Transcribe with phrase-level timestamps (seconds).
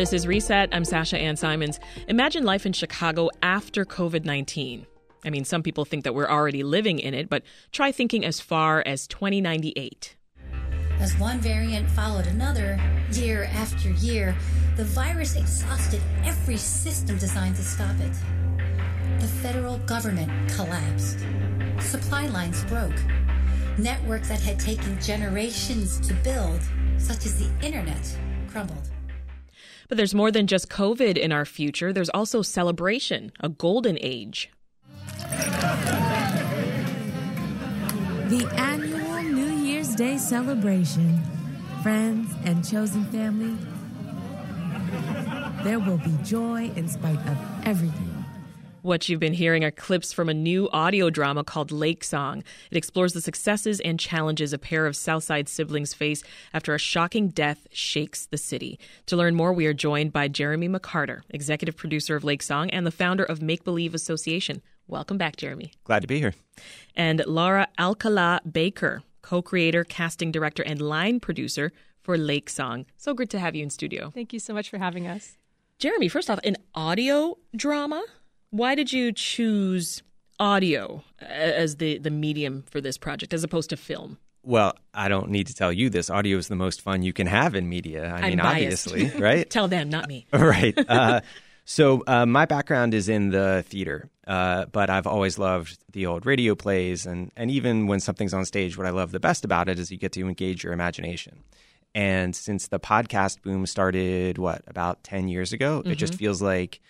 [0.00, 0.70] This is Reset.
[0.72, 1.78] I'm Sasha Ann Simons.
[2.08, 4.86] Imagine life in Chicago after COVID 19.
[5.26, 8.40] I mean, some people think that we're already living in it, but try thinking as
[8.40, 10.16] far as 2098.
[10.98, 12.80] As one variant followed another,
[13.12, 14.34] year after year,
[14.78, 18.14] the virus exhausted every system designed to stop it.
[19.20, 21.18] The federal government collapsed.
[21.80, 22.96] Supply lines broke.
[23.76, 26.62] Networks that had taken generations to build,
[26.96, 28.16] such as the internet,
[28.48, 28.88] crumbled.
[29.90, 34.48] But there's more than just COVID in our future, there's also celebration, a golden age.
[38.28, 41.20] The annual New Year's Day celebration.
[41.82, 43.56] Friends and chosen family.
[45.64, 48.09] There will be joy in spite of everything.
[48.82, 52.42] What you've been hearing are clips from a new audio drama called Lake Song.
[52.70, 56.22] It explores the successes and challenges a pair of Southside siblings face
[56.54, 58.78] after a shocking death shakes the city.
[59.06, 62.86] To learn more, we are joined by Jeremy McCarter, executive producer of Lake Song and
[62.86, 64.62] the founder of Make Believe Association.
[64.86, 65.72] Welcome back, Jeremy.
[65.84, 66.32] Glad to be here.
[66.96, 71.70] And Laura Alcalá Baker, co creator, casting director, and line producer
[72.00, 72.86] for Lake Song.
[72.96, 74.10] So good to have you in studio.
[74.14, 75.36] Thank you so much for having us.
[75.78, 78.02] Jeremy, first off, an audio drama?
[78.50, 80.02] Why did you choose
[80.40, 84.18] audio as the, the medium for this project as opposed to film?
[84.42, 86.10] Well, I don't need to tell you this.
[86.10, 88.06] Audio is the most fun you can have in media.
[88.12, 88.88] I I'm mean, biased.
[88.88, 89.48] obviously, right?
[89.48, 90.26] Tell them, not me.
[90.32, 90.76] right.
[90.88, 91.20] Uh,
[91.64, 96.26] so, uh, my background is in the theater, uh, but I've always loved the old
[96.26, 97.06] radio plays.
[97.06, 99.92] And, and even when something's on stage, what I love the best about it is
[99.92, 101.44] you get to engage your imagination.
[101.94, 106.80] And since the podcast boom started, what, about 10 years ago, it just feels like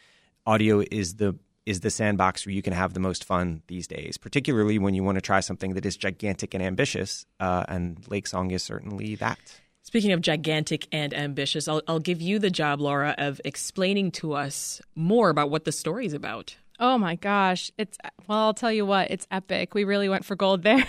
[0.46, 1.34] audio is the
[1.66, 5.04] is the sandbox where you can have the most fun these days, particularly when you
[5.04, 7.26] want to try something that is gigantic and ambitious.
[7.38, 9.38] Uh, and Lake Song is certainly that.
[9.82, 14.34] Speaking of gigantic and ambitious, I'll, I'll give you the job, Laura, of explaining to
[14.34, 16.56] us more about what the story's about.
[16.82, 19.74] Oh my gosh, it's well, I'll tell you what, it's epic.
[19.74, 20.76] We really went for gold there.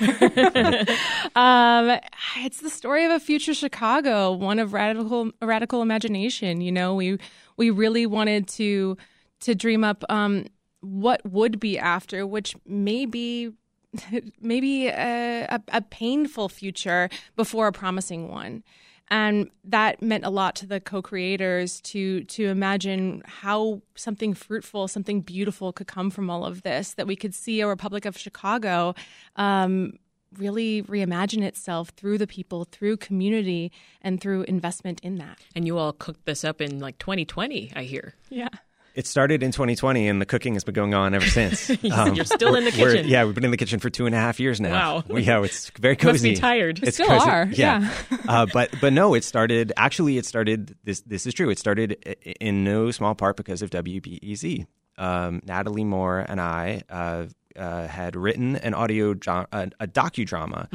[1.36, 2.00] um,
[2.38, 6.62] it's the story of a future Chicago, one of radical radical imagination.
[6.62, 7.18] You know, we
[7.58, 8.98] we really wanted to
[9.42, 10.46] to dream up um,
[10.82, 13.52] what would be after, which may be
[14.42, 18.64] maybe a, a, a painful future before a promising one.
[19.10, 25.20] And that meant a lot to the co-creators to to imagine how something fruitful something
[25.20, 28.96] beautiful could come from all of this that we could see a republic of chicago
[29.36, 30.00] um,
[30.38, 33.70] really reimagine itself through the people through community
[34.02, 35.40] and through investment in that.
[35.56, 38.16] And you all cooked this up in like 2020, I hear.
[38.30, 38.48] yeah
[38.94, 41.60] It started in 2020, and the cooking has been going on ever since.
[41.62, 43.08] said you're still in the kitchen.
[43.08, 45.04] Yeah, we've been in the kitchen for two and a half years now.
[45.08, 45.18] Wow.
[45.18, 46.36] Yeah, it's very Must be cozy.
[46.36, 46.80] tired.
[46.82, 47.30] We It's still cozy.
[47.30, 47.92] are, yeah.
[48.28, 49.72] uh, but but no, it started.
[49.78, 50.76] Actually, it started.
[50.84, 51.50] This this is true.
[51.50, 51.94] It started
[52.40, 54.66] in no small part because of WBEZ.
[54.98, 56.82] Um, Natalie Moore and I.
[56.90, 60.70] Uh, uh, had written an audio jo- a, a docudrama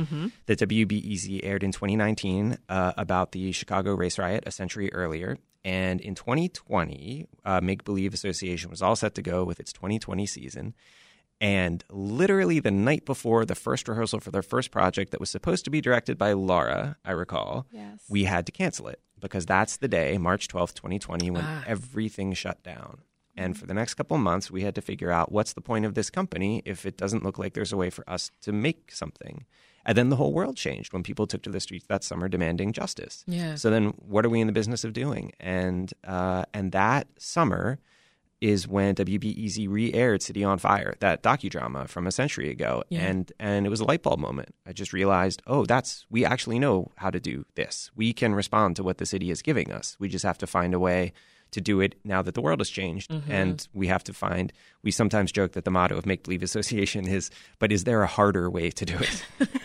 [0.44, 5.38] that WBEZ aired in 2019 uh, about the Chicago race riot a century earlier.
[5.66, 10.25] And in 2020, uh, Make Believe Association was all set to go with its 2020
[10.25, 10.75] season.
[11.41, 15.65] And literally the night before the first rehearsal for their first project that was supposed
[15.65, 18.00] to be directed by Laura, I recall, Yes.
[18.09, 22.62] we had to cancel it because that's the day, March 12th, 2020, when everything shut
[22.62, 23.00] down.
[23.37, 25.84] And for the next couple of months, we had to figure out what's the point
[25.84, 28.93] of this company if it doesn't look like there's a way for us to make
[28.93, 29.44] something.
[29.86, 32.72] And then the whole world changed when people took to the streets that summer demanding
[32.72, 33.24] justice.
[33.26, 33.54] Yeah.
[33.54, 35.32] So then, what are we in the business of doing?
[35.41, 37.78] And uh, and that summer
[38.38, 43.06] is when WBEZ re-aired City on Fire, that docudrama from a century ago, Yeah.
[43.06, 44.54] and and it was a light bulb moment.
[44.66, 47.91] I just realized, oh, that's we actually know how to do this.
[47.96, 49.96] We can respond to what the city is giving us.
[49.98, 51.12] We just have to find a way
[51.56, 53.33] to do it now that the world has changed, mm-hmm.
[53.33, 54.53] and we have to find.
[54.83, 58.06] We sometimes joke that the motto of Make Believe Association is, but is there a
[58.06, 59.25] harder way to do it?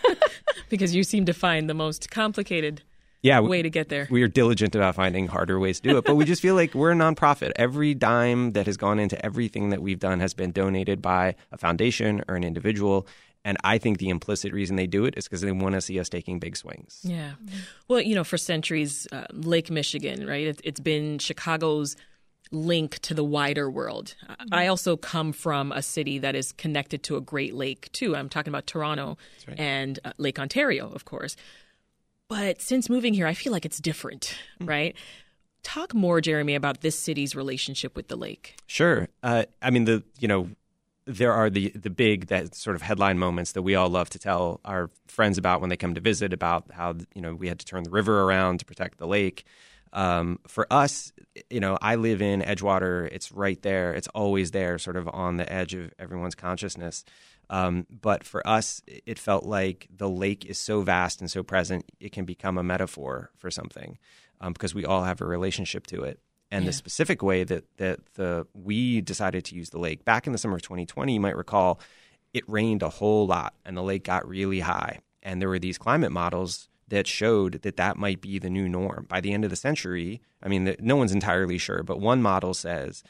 [0.68, 2.80] Because you seem to find the most complicated
[3.20, 4.08] yeah, way to get there.
[4.10, 6.74] we are diligent about finding harder ways to do it, but we just feel like
[6.74, 7.52] we're a nonprofit.
[7.56, 11.58] Every dime that has gone into everything that we've done has been donated by a
[11.58, 13.06] foundation or an individual.
[13.44, 15.98] And I think the implicit reason they do it is because they want to see
[15.98, 17.00] us taking big swings.
[17.02, 17.32] Yeah.
[17.88, 20.46] Well, you know, for centuries, uh, Lake Michigan, right?
[20.46, 21.96] It, it's been Chicago's
[22.52, 24.14] link to the wider world.
[24.52, 28.14] I also come from a city that is connected to a great lake, too.
[28.14, 29.16] I'm talking about Toronto
[29.56, 31.34] and uh, Lake Ontario, of course.
[32.28, 34.94] But since moving here, I feel like it's different, right?
[35.62, 38.56] Talk more, Jeremy, about this city's relationship with the lake.
[38.66, 39.08] Sure.
[39.22, 40.48] Uh, I mean, the you know,
[41.06, 44.18] there are the the big that sort of headline moments that we all love to
[44.18, 47.58] tell our friends about when they come to visit about how you know we had
[47.58, 49.44] to turn the river around to protect the lake.
[49.94, 51.12] Um, for us,
[51.50, 53.08] you know, I live in Edgewater.
[53.12, 53.92] It's right there.
[53.92, 57.04] It's always there, sort of on the edge of everyone's consciousness.
[57.50, 61.84] Um, but for us, it felt like the lake is so vast and so present,
[62.00, 63.98] it can become a metaphor for something
[64.40, 66.18] um, because we all have a relationship to it.
[66.52, 66.68] And Yeah.
[66.68, 70.38] the specific way that, that the we decided to use the lake back in the
[70.38, 71.80] summer of 2020, you might recall,
[72.34, 75.00] it rained a whole lot and the lake got really high.
[75.22, 79.06] And there were these climate models that showed that that might be the new norm
[79.08, 80.20] by the end of the century.
[80.42, 83.02] I mean, the, no one's entirely sure, but one model says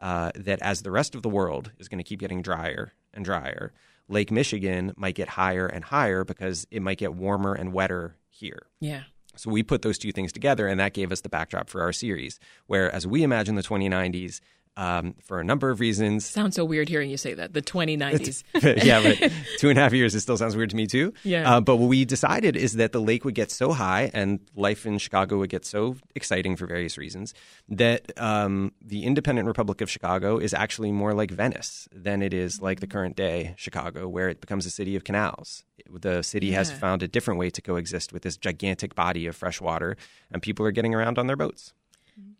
[0.00, 3.24] uh, that as the rest of the world is going to keep getting drier and
[3.24, 3.72] drier,
[4.08, 8.66] Lake Michigan might get higher and higher because it might get warmer and wetter here.
[8.80, 9.02] Yeah.
[9.38, 11.92] So we put those two things together, and that gave us the backdrop for our
[11.92, 12.40] series.
[12.66, 14.40] Where, as we imagine the 2090s,
[14.78, 17.52] um, for a number of reasons, Sounds so weird hearing you say that.
[17.52, 18.44] The 2090s.
[18.84, 21.12] yeah, but two and a half years, it still sounds weird to me too.
[21.24, 21.56] Yeah.
[21.56, 24.86] Uh, but what we decided is that the lake would get so high and life
[24.86, 27.34] in Chicago would get so exciting for various reasons
[27.68, 32.62] that um, the independent Republic of Chicago is actually more like Venice than it is
[32.62, 35.64] like the current day Chicago, where it becomes a city of canals.
[35.90, 39.60] The city has found a different way to coexist with this gigantic body of fresh
[39.60, 39.96] water,
[40.30, 41.72] and people are getting around on their boats.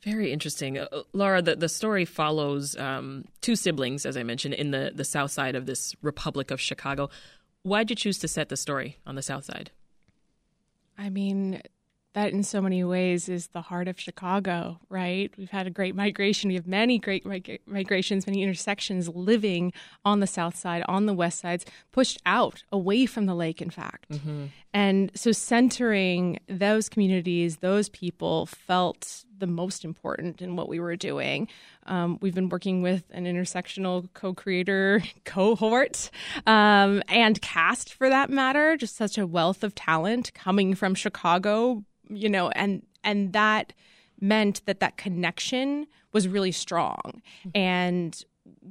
[0.03, 0.79] Very interesting.
[0.79, 5.05] Uh, Laura, the, the story follows um, two siblings, as I mentioned, in the, the
[5.05, 7.11] south side of this Republic of Chicago.
[7.63, 9.71] Why'd you choose to set the story on the south side?
[10.97, 11.61] I mean,
[12.15, 15.33] that in so many ways is the heart of Chicago, right?
[15.37, 16.49] We've had a great migration.
[16.49, 19.73] We have many great mig- migrations, many intersections living
[20.05, 23.71] on the south side, on the west sides, pushed out away from the lake, in
[23.71, 24.11] fact.
[24.73, 30.97] And so centering those communities, those people felt the most important in what we were
[30.97, 31.49] doing.
[31.87, 36.11] Um, we've been working with an intersectional co creator cohort
[36.47, 41.85] um, and cast for that matter, just such a wealth of talent coming from Chicago,
[42.09, 43.73] you know, and, and that
[44.21, 47.23] meant that that connection was really strong.
[47.55, 48.21] And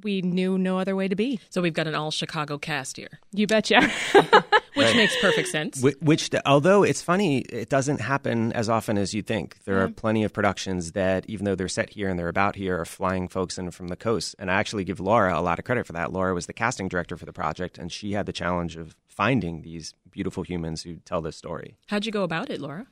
[0.03, 1.39] we knew no other way to be.
[1.49, 3.89] So we've got an all Chicago cast here, You betcha.
[4.77, 5.81] which makes perfect sense.
[5.81, 9.57] Wh- Which, although it's funny, it doesn't happen as often as you think.
[9.65, 12.79] There are plenty of productions that, even though they're set here and they're about here,
[12.79, 14.35] are flying folks in from the coast.
[14.39, 16.13] And I actually give Laura a lot of credit for that.
[16.13, 19.63] Laura was the casting director for the project, and she had the challenge of finding
[19.63, 21.75] these beautiful humans who tell this story.
[21.87, 22.87] How'd you go about it, Laura?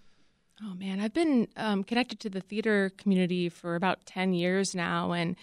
[0.64, 5.12] Oh man, I've been um, connected to the theater community for about ten years now,
[5.12, 5.36] and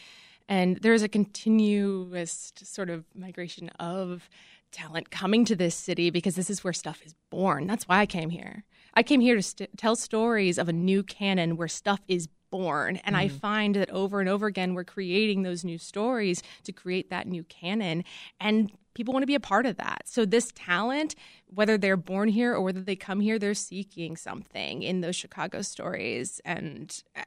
[0.49, 4.29] and there's a continuous sort of migration of
[4.73, 7.67] talent coming to this city because this is where stuff is born.
[7.67, 8.65] That's why I came here.
[8.95, 12.97] I came here to st- tell stories of a new canon where stuff is born,
[13.05, 17.09] and I find that over and over again we're creating those new stories to create
[17.09, 18.05] that new canon,
[18.39, 20.03] and people want to be a part of that.
[20.05, 21.15] So this talent,
[21.47, 25.63] whether they're born here or whether they come here, they're seeking something in those Chicago
[25.63, 26.43] stories.
[26.45, 27.23] And uh,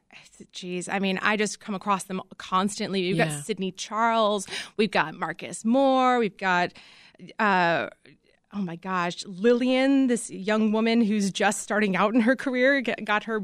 [0.52, 3.02] geez, I mean, I just come across them constantly.
[3.08, 3.30] We've Yeah.
[3.30, 4.46] got Sydney Charles,
[4.78, 6.74] we've got Marcus Moore, we've got.
[7.40, 7.90] Uh,
[8.58, 13.26] Oh my gosh, Lillian, this young woman who's just starting out in her career, got
[13.26, 13.42] her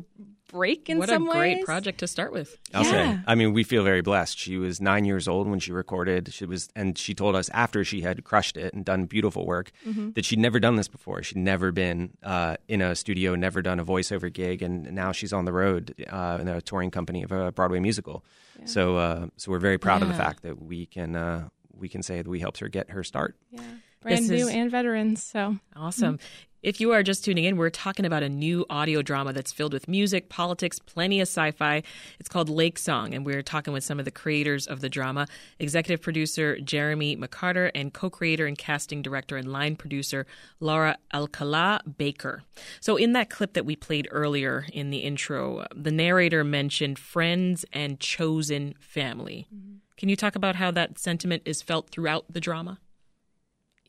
[0.49, 1.27] break in some way.
[1.27, 2.57] what a great project to start with.
[2.73, 2.91] I'll say.
[2.91, 3.19] Yeah.
[3.27, 4.37] I mean, we feel very blessed.
[4.37, 6.33] She was nine years old when she recorded.
[6.33, 9.71] She was, and she told us after she had crushed it and done beautiful work
[10.13, 11.23] that she'd never done this before.
[11.23, 15.33] She'd never been uh, in a studio, never done a voiceover gig, and now she's
[15.33, 18.23] on the road uh, in a touring company of a Broadway musical.
[18.63, 22.03] So, uh, so we're very proud of the fact that we can uh, we can
[22.03, 23.35] say that we helped her get her start.
[23.51, 23.61] Yeah,
[24.01, 25.23] brand This new is- and veterans.
[25.23, 26.19] So Awesome.
[26.63, 29.73] If you are just tuning in, we're talking about a new audio drama that's filled
[29.73, 31.81] with music, politics, plenty of sci fi.
[32.19, 35.25] It's called Lake Song, and we're talking with some of the creators of the drama
[35.57, 40.27] executive producer Jeremy McCarter, and co creator and casting director and line producer
[40.59, 42.43] Laura Alcalá Baker.
[42.79, 47.65] So, in that clip that we played earlier in the intro, the narrator mentioned friends
[47.73, 49.47] and chosen family.
[49.51, 49.70] Mm-hmm.
[49.97, 52.79] Can you talk about how that sentiment is felt throughout the drama?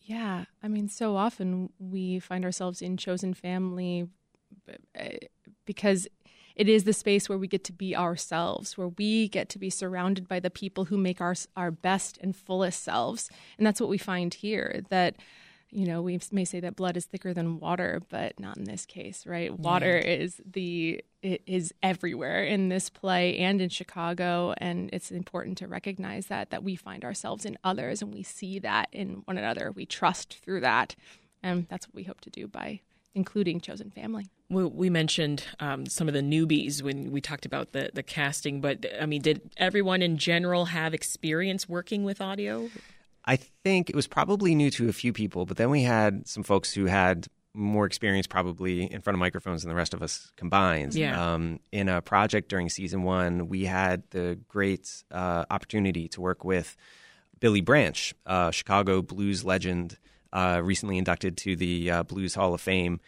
[0.02, 4.09] Yeah, I mean, so often we find ourselves in chosen family
[4.68, 5.09] uh,
[5.64, 6.09] because
[6.56, 9.71] it is the space where we get to be ourselves, where we get to be
[9.71, 13.88] surrounded by the people who make our our best and fullest selves, and that's what
[13.88, 14.82] we find here.
[14.90, 15.16] That
[15.73, 18.85] you know, we may say that blood is thicker than water, but not in this
[18.85, 19.59] case, right?
[19.59, 25.57] Water is the it is everywhere in this play and in Chicago, and it's important
[25.59, 29.38] to recognize that that we find ourselves in others and we see that in one
[29.38, 29.73] another.
[29.73, 30.95] We trust through that,
[31.43, 32.81] and that's what we hope to do by
[33.14, 34.26] including chosen family.
[34.50, 38.61] We, we mentioned um, some of the newbies when we talked about the, the casting,
[38.61, 42.69] but I mean, did everyone in general have experience working with audio?
[43.25, 46.43] I think it was probably new to a few people, but then we had some
[46.43, 50.33] folks who had more experience probably in front of microphones than the rest of us
[50.37, 50.95] combined.
[50.95, 51.35] Yeah.
[51.35, 56.45] Um, in a project during season one, we had the great uh, opportunity to work
[56.45, 56.76] with
[57.41, 59.99] Billy Branch, uh, Chicago blues legend,
[60.33, 63.00] uh, recently inducted to the uh, Blues Hall of Fame,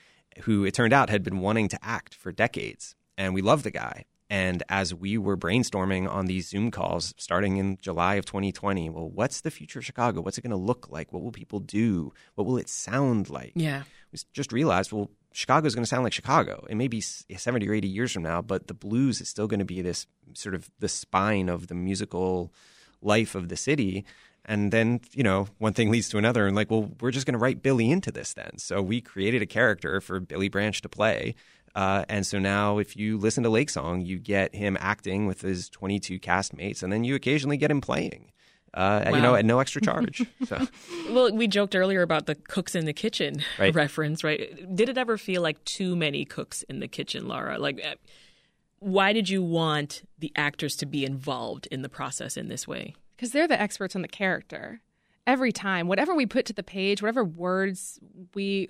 [0.43, 2.95] who it turned out had been wanting to act for decades.
[3.17, 4.05] And we love the guy.
[4.31, 9.09] And as we were brainstorming on these Zoom calls starting in July of 2020, well,
[9.09, 10.23] what's the future of Chicago?
[10.23, 11.13] What's it going to look like?
[11.13, 12.13] What will people do?
[12.35, 13.53] What will it sound like?
[13.55, 13.83] Yeah.
[14.13, 16.65] We just realized, well, Chicago is going to sound like Chicago.
[16.71, 19.59] It may be 70 or 80 years from now, but the blues is still going
[19.59, 22.53] to be this sort of the spine of the musical
[23.03, 24.05] life of the city.
[24.47, 26.47] And then, you know, one thing leads to another.
[26.47, 28.59] And like, well, we're just going to write Billy into this then.
[28.59, 31.35] So we created a character for Billy Branch to play.
[31.75, 35.41] Uh, and so now, if you listen to Lake Song, you get him acting with
[35.41, 38.31] his 22 castmates, and then you occasionally get him playing,
[38.75, 39.39] uh, you know, Wow.
[39.39, 40.25] at no extra charge.
[40.47, 40.67] so.
[41.11, 43.75] Well, we joked earlier about the cooks in the kitchen Right.
[43.75, 44.41] reference, right?
[44.77, 47.59] Did it ever feel like too many cooks in the kitchen, Laura?
[47.59, 47.95] Like, uh,
[48.79, 52.95] why did you want the actors to be involved in the process in this way?
[53.17, 54.81] because they're the experts on the character
[55.27, 57.99] every time whatever we put to the page whatever words
[58.35, 58.69] we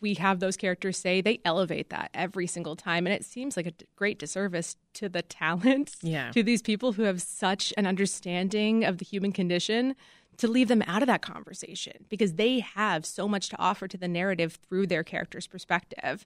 [0.00, 3.66] we have those characters say they elevate that every single time and it seems like
[3.66, 6.30] a great disservice to the talents Yeah.
[6.30, 9.96] to these people who have such an understanding of the human condition
[10.36, 13.96] to leave them out of that conversation because they have so much to offer to
[13.96, 16.24] the narrative through their character's perspective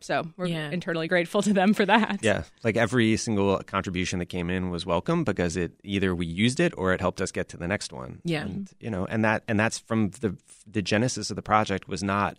[0.00, 0.70] so we're Yeah.
[0.70, 4.84] internally grateful to them for that Yeah, like every single contribution that came in was
[4.86, 7.92] welcome because it either we used it or it helped us get to the next
[7.92, 8.20] one.
[8.24, 8.42] Yeah.
[8.42, 12.02] and, you know, and that and that's from the the genesis of the project was
[12.02, 12.38] not,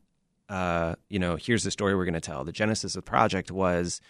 [0.49, 2.43] uh, you know, here's the story we're going to tell.
[2.43, 4.01] The genesis of the project was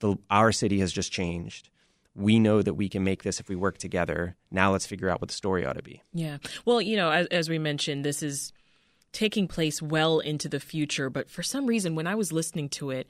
[0.00, 1.68] the our city has just changed.
[2.14, 4.34] We know that we can make this if we work together.
[4.50, 6.02] Now let's figure out what the story ought to be.
[6.12, 6.38] Yeah.
[6.64, 8.52] Well, you know, as, as we mentioned, this is
[9.12, 12.90] taking place well into the future, but for some reason, when I was listening to
[12.90, 13.06] it,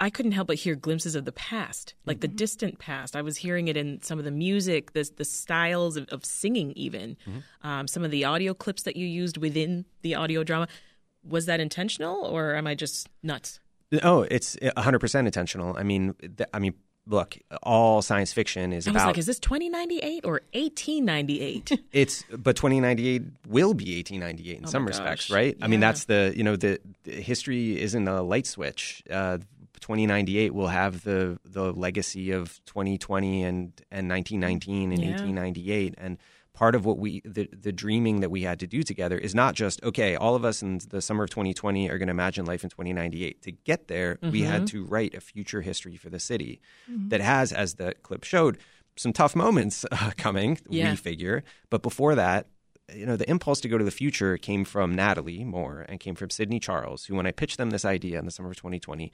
[0.00, 3.16] I couldn't help but hear glimpses of the past, like the distant past.
[3.16, 6.72] I was hearing it in some of the music, the the styles of, of singing,
[6.76, 7.16] even
[7.62, 10.68] um, some of the audio clips that you used within the audio drama.
[11.24, 13.58] Was that intentional, or am I just nuts?
[14.02, 15.76] Oh, it's 100% intentional.
[15.76, 16.74] I mean, th- I mean,
[17.08, 21.72] look, all science fiction is I was about like, is this 2098 or 1898?
[21.92, 25.56] It's but 2098 will be 1898 in some Oh my respects, right?
[25.62, 29.02] I mean, that's the you know the, the history isn't a light switch.
[29.10, 29.38] Uh,
[29.80, 35.08] 2098 will have the the legacy of 2020 and and 1919 and Yeah.
[35.10, 36.18] 1898 and
[36.62, 39.52] part of what we the the dreaming that we had to do together is not
[39.54, 42.64] just okay all of us in the summer of 2020 are going to imagine life
[42.64, 46.60] in 2098 to get there we had to write a future history for the city
[47.10, 48.58] that has as the clip showed
[48.96, 50.90] some tough moments uh, coming Yeah.
[50.90, 51.44] we figure.
[51.70, 52.48] But before that
[52.92, 56.14] you know the impulse to go to the future came from natalie moore and came
[56.20, 59.12] from sydney charles who when i pitched them this idea in the summer of 2020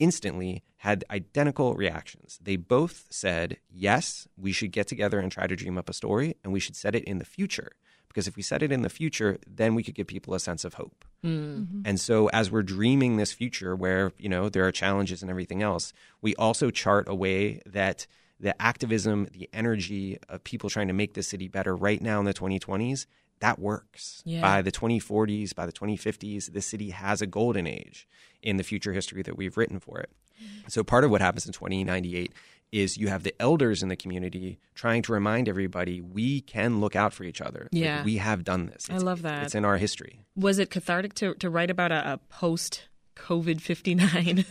[0.00, 2.40] instantly had identical reactions.
[2.42, 6.36] They both said, yes, we should get together and try to dream up a story,
[6.42, 7.72] and we should set it in the future.
[8.08, 10.64] Because if we set it in the future, then we could give people a sense
[10.64, 11.04] of hope.
[11.22, 11.28] Hmm.
[11.28, 11.82] Mm-hmm.
[11.84, 15.62] And so, as we're dreaming this future where, you know, there are challenges and everything
[15.62, 18.08] else, we also chart a way that
[18.40, 22.24] the activism, the energy of people trying to make the city better right now in
[22.24, 23.06] the 2020s,
[23.40, 24.22] that works.
[24.24, 24.40] Yeah.
[24.40, 28.06] By the 2040s, by the 2050s, the city has a golden age
[28.42, 30.10] in the future history that we've written for it.
[30.42, 30.68] Mm-hmm.
[30.68, 32.32] So part of what happens in 2098
[32.72, 36.94] is you have the elders in the community trying to remind everybody we can look
[36.94, 37.68] out for each other.
[37.72, 38.04] Like, Yeah.
[38.04, 38.86] we have done this.
[38.88, 39.42] I love that.
[39.42, 40.20] It's in our history.
[40.36, 42.84] Was it cathartic to, to write about a, a post
[43.16, 44.44] COVID 59?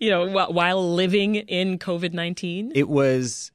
[0.00, 2.72] you know, while living in COVID 19?
[2.74, 3.52] It was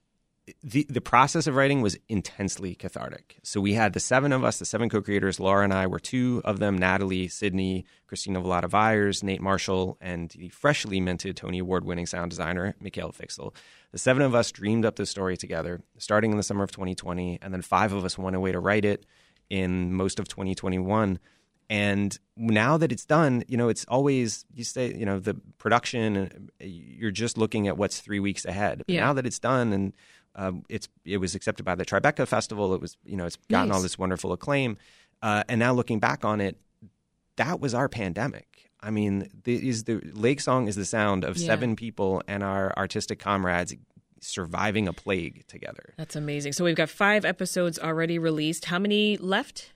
[0.63, 3.38] the the process of writing was intensely cathartic.
[3.44, 5.39] So we had the seven of us, the seven co-creators.
[5.39, 10.30] Laura and I were two of them: Natalie, Sydney, Christina Vallada Vyers, Nate Marshall, and
[10.32, 13.54] the freshly minted Tony Award-winning sound designer Mikhail Fiksel.
[13.92, 17.39] The seven of us dreamed up this story together, starting in the summer of 2020,
[17.42, 19.06] and then five of us went away to write it
[19.50, 21.20] in most of 2021.
[21.70, 26.50] And now that it's done, you know, it's always you say, you know, the production.
[26.62, 28.84] You're just looking at what's three weeks ahead.
[28.88, 29.01] But Yeah.
[29.01, 29.94] Now that it's done and
[30.38, 33.72] um, it's it was accepted by the Tribeca Festival, it was you know it's gotten
[33.72, 34.77] all this wonderful acclaim.
[35.22, 36.58] Uh, and now looking back on it,
[37.38, 38.70] that was our pandemic.
[38.79, 41.48] I mean, the, is the Lake Song is the sound of Yeah.
[41.48, 43.75] seven people and our artistic comrades
[44.22, 45.94] surviving a plague together.
[45.98, 46.53] That's amazing.
[46.53, 48.65] So we've got five episodes already released.
[48.65, 49.74] How many left?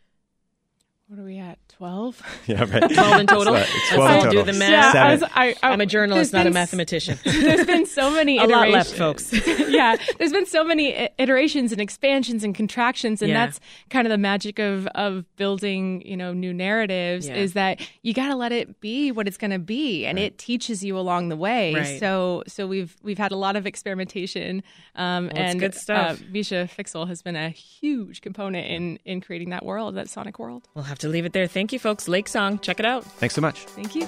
[1.12, 1.60] What are we at?
[1.68, 2.22] Twelve.
[2.48, 2.89] Yeah, right.
[2.91, 3.56] 12 in total.
[3.56, 4.44] It's Let's 12 in total.
[4.46, 4.70] do the math.
[4.72, 5.12] Yeah, I Seven.
[5.12, 7.20] was, I, I, I'm a journalist, not a been s- mathematician.
[7.25, 8.74] There's been so many a lot iterations.
[8.74, 9.48] left, folks.
[9.70, 13.46] yeah, there's been so many iterations and expansions and contractions, and Yeah.
[13.46, 17.27] that's kind of the magic of of building, you know, new narratives.
[17.27, 17.36] Yeah.
[17.36, 20.38] Is that you got to let it be what it's going to be, and it
[20.38, 21.74] teaches you along the way.
[21.74, 22.00] Right.
[22.00, 24.63] So, so we've we've had a lot of experimentation,
[24.96, 26.22] um, it's and good stuff.
[26.22, 30.39] Uh, Misha Fiksel has been a huge component in in creating that world, that sonic
[30.39, 30.68] world.
[30.74, 31.48] We'll have to leave it there.
[31.48, 32.08] Thank you, folks.
[32.08, 32.60] Lake Song.
[32.60, 33.03] Check it out.
[33.03, 33.65] Thanks so much.
[33.65, 34.08] Thank you.